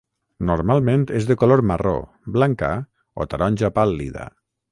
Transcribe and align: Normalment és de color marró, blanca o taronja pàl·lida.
Normalment 0.49 1.03
és 1.19 1.27
de 1.31 1.35
color 1.43 1.61
marró, 1.73 1.93
blanca 2.37 2.71
o 3.25 3.29
taronja 3.35 3.73
pàl·lida. 3.79 4.27